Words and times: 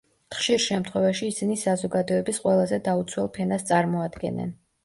ხშირ 0.35 0.61
შემთხვევაში, 0.63 1.29
ისინი 1.33 1.57
საზოგადოების 1.65 2.41
ყველაზე 2.47 2.83
დაუცველ 2.89 3.33
ფენას 3.37 3.67
წარმოადგენენ. 3.73 4.55